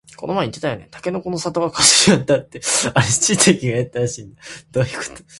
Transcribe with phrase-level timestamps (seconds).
[0.17, 2.59] この前言ってたよね、たけのこの里が火事にあったって
[2.95, 4.41] あれしいたけがやったらしいんだ